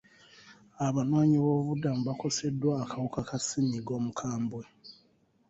[0.87, 4.63] Abanoonyi b'obuddamu bakoseddwa akawuka ka ssenyiga omukambwe.